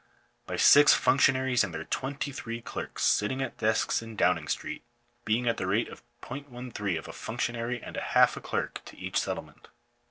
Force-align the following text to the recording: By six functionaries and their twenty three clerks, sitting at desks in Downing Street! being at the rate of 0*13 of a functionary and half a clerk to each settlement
By 0.47 0.55
six 0.55 0.95
functionaries 0.95 1.63
and 1.63 1.75
their 1.75 1.83
twenty 1.83 2.31
three 2.31 2.59
clerks, 2.59 3.03
sitting 3.03 3.39
at 3.39 3.59
desks 3.59 4.01
in 4.01 4.15
Downing 4.15 4.47
Street! 4.47 4.81
being 5.25 5.47
at 5.47 5.57
the 5.57 5.67
rate 5.67 5.89
of 5.89 6.01
0*13 6.23 6.97
of 6.97 7.07
a 7.07 7.13
functionary 7.13 7.79
and 7.79 7.95
half 7.97 8.35
a 8.35 8.41
clerk 8.41 8.81
to 8.85 8.97
each 8.97 9.19
settlement 9.19 9.67